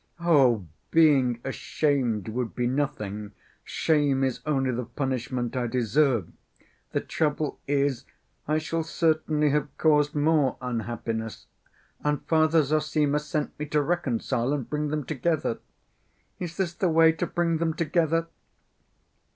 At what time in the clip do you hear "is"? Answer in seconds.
4.23-4.39, 7.67-8.05, 16.39-16.57